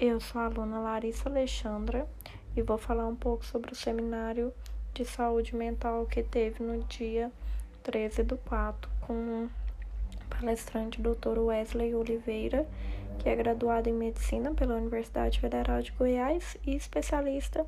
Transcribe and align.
Eu 0.00 0.20
sou 0.20 0.40
a 0.40 0.44
aluna 0.44 0.78
Larissa 0.78 1.28
Alexandra 1.28 2.08
e 2.56 2.62
vou 2.62 2.78
falar 2.78 3.04
um 3.08 3.16
pouco 3.16 3.44
sobre 3.44 3.72
o 3.72 3.74
seminário 3.74 4.54
de 4.94 5.04
saúde 5.04 5.56
mental 5.56 6.06
que 6.06 6.22
teve 6.22 6.62
no 6.62 6.84
dia 6.84 7.32
13 7.82 8.22
do 8.22 8.36
4 8.36 8.88
com 9.00 9.12
o 9.12 9.50
palestrante 10.30 11.02
Dr. 11.02 11.40
Wesley 11.40 11.96
Oliveira, 11.96 12.64
que 13.18 13.28
é 13.28 13.34
graduado 13.34 13.88
em 13.88 13.92
medicina 13.92 14.54
pela 14.54 14.76
Universidade 14.76 15.40
Federal 15.40 15.82
de 15.82 15.90
Goiás 15.90 16.56
e 16.64 16.76
especialista 16.76 17.66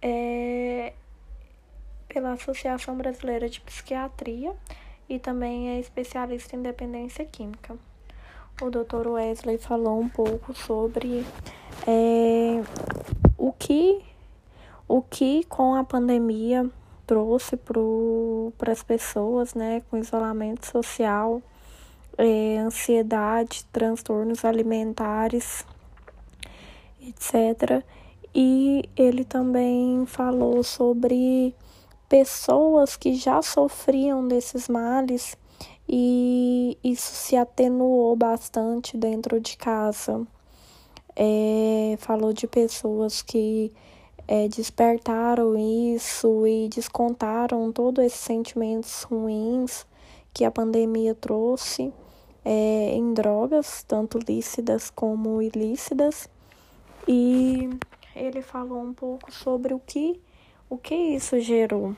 é, 0.00 0.92
pela 2.06 2.34
Associação 2.34 2.96
Brasileira 2.96 3.48
de 3.48 3.60
Psiquiatria 3.62 4.54
e 5.08 5.18
também 5.18 5.70
é 5.70 5.80
especialista 5.80 6.54
em 6.54 6.62
dependência 6.62 7.24
química. 7.24 7.76
O 8.62 8.70
Dr. 8.70 9.08
Wesley 9.08 9.58
falou 9.58 9.98
um 9.98 10.08
pouco 10.08 10.54
sobre 10.54 11.26
é, 11.84 12.62
o 13.36 13.50
que 13.50 14.00
o 14.86 15.02
que 15.02 15.42
com 15.48 15.74
a 15.74 15.82
pandemia 15.82 16.70
trouxe 17.04 17.56
para 17.56 18.70
as 18.70 18.84
pessoas, 18.84 19.52
né, 19.54 19.82
com 19.90 19.96
isolamento 19.96 20.64
social, 20.64 21.42
é, 22.16 22.58
ansiedade, 22.58 23.66
transtornos 23.72 24.44
alimentares, 24.44 25.66
etc. 27.04 27.84
E 28.32 28.88
ele 28.96 29.24
também 29.24 30.06
falou 30.06 30.62
sobre 30.62 31.52
pessoas 32.08 32.96
que 32.96 33.16
já 33.16 33.42
sofriam 33.42 34.28
desses 34.28 34.68
males 34.68 35.36
e 35.88 36.78
isso 36.82 37.12
se 37.14 37.36
atenuou 37.36 38.14
bastante 38.16 38.96
dentro 38.96 39.40
de 39.40 39.56
casa. 39.56 40.26
É, 41.14 41.96
falou 41.98 42.32
de 42.32 42.46
pessoas 42.46 43.20
que 43.20 43.72
é, 44.26 44.48
despertaram 44.48 45.56
isso 45.94 46.46
e 46.46 46.68
descontaram 46.68 47.70
todos 47.70 48.04
esses 48.04 48.20
sentimentos 48.20 49.02
ruins 49.02 49.86
que 50.32 50.44
a 50.44 50.50
pandemia 50.50 51.14
trouxe 51.14 51.92
é, 52.44 52.94
em 52.94 53.12
drogas, 53.12 53.84
tanto 53.86 54.18
lícidas 54.18 54.90
como 54.90 55.42
ilícidas. 55.42 56.28
E 57.06 57.68
ele 58.14 58.42
falou 58.42 58.80
um 58.80 58.94
pouco 58.94 59.30
sobre 59.32 59.74
o 59.74 59.80
que 59.80 60.20
o 60.70 60.78
que 60.78 60.94
isso 60.94 61.38
gerou, 61.38 61.94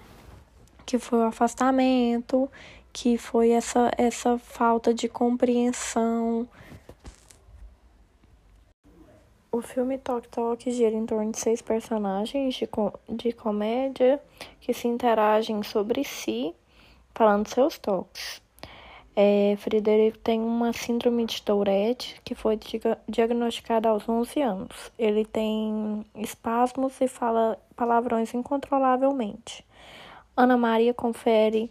que 0.84 0.98
foi 0.98 1.20
o 1.20 1.27
afastamento, 1.27 2.50
que 2.92 3.18
foi 3.18 3.50
essa, 3.50 3.90
essa 3.98 4.38
falta 4.38 4.94
de 4.94 5.08
compreensão. 5.08 6.48
O 9.50 9.60
filme 9.62 9.98
Tok 9.98 10.28
Tok 10.28 10.70
gira 10.70 10.94
em 10.94 11.06
torno 11.06 11.30
de 11.30 11.38
seis 11.38 11.62
personagens 11.62 12.55
de, 12.55 12.68
de 13.08 13.32
comédia 13.32 14.20
que 14.60 14.74
se 14.74 14.88
interagem 14.88 15.62
sobre 15.62 16.05
si, 16.05 16.55
falando 17.14 17.48
seus 17.48 17.78
toques. 17.78 18.42
É, 19.16 19.55
Frederico 19.58 20.18
tem 20.18 20.40
uma 20.40 20.72
síndrome 20.72 21.24
de 21.24 21.40
Tourette 21.40 22.20
que 22.24 22.34
foi 22.34 22.58
diagnosticada 23.08 23.88
aos 23.88 24.08
11 24.08 24.42
anos. 24.42 24.92
Ele 24.98 25.24
tem 25.24 26.05
espasmos 26.16 27.00
e 27.00 27.06
fala 27.06 27.56
palavrões 27.77 28.34
incontrolavelmente. 28.34 29.64
Ana 30.36 30.56
Maria 30.56 30.92
confere 30.92 31.70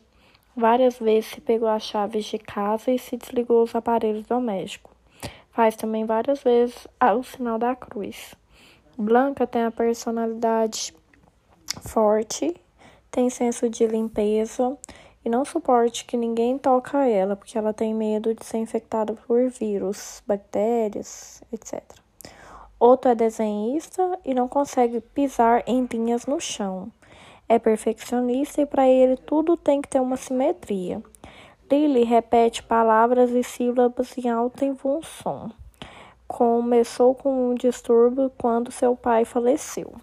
várias 0.55 0.97
vezes 0.97 1.31
se 1.31 1.41
pegou 1.41 1.67
as 1.67 1.83
chaves 1.83 2.23
de 2.23 2.37
casa 2.37 2.91
e 2.91 2.97
se 2.97 3.17
desligou 3.17 3.61
os 3.61 3.75
aparelhos 3.75 4.25
domésticos. 4.25 4.93
Faz 5.51 5.75
também 5.75 6.05
várias 6.05 6.41
vezes 6.41 6.87
o 7.01 7.23
sinal 7.23 7.59
da 7.59 7.75
cruz. 7.75 8.33
Blanca 8.97 9.45
tem 9.45 9.63
a 9.63 9.71
personalidade 9.71 10.93
forte, 11.81 12.55
tem 13.11 13.29
senso 13.29 13.69
de 13.69 13.85
limpeza 13.85 14.77
e 15.25 15.29
não 15.29 15.43
suporte 15.43 16.05
que 16.05 16.15
ninguém 16.15 16.57
toca 16.57 17.05
ela, 17.05 17.35
porque 17.35 17.57
ela 17.57 17.73
tem 17.73 17.93
medo 17.93 18.33
de 18.33 18.45
ser 18.45 18.59
infectada 18.59 19.13
por 19.27 19.49
vírus, 19.49 20.23
bactérias, 20.25 21.43
etc. 21.51 21.83
Outro 22.79 23.11
é 23.11 23.15
desenhista 23.15 24.19
e 24.23 24.33
não 24.33 24.47
consegue 24.47 25.01
pisar 25.01 25.63
em 25.67 25.85
linhas 25.85 26.25
no 26.25 26.39
chão. 26.39 26.89
É 27.53 27.59
perfeccionista 27.59 28.61
e 28.61 28.65
para 28.65 28.87
ele 28.87 29.15
tudo 29.15 29.55
tem 29.55 29.79
que 29.79 29.87
ter 29.87 29.99
uma 29.99 30.17
simetria. 30.17 31.03
Lily 31.71 32.03
repete 32.03 32.63
palavras 32.63 33.29
e 33.29 33.43
sílabas 33.43 34.17
em 34.17 34.27
alto 34.27 34.65
e 34.65 34.73
bom 34.73 35.03
som. 35.03 35.51
Começou 36.27 37.13
com 37.13 37.51
um 37.51 37.53
distúrbio 37.53 38.31
quando 38.39 38.71
seu 38.71 38.95
pai 38.95 39.23
faleceu. 39.23 39.93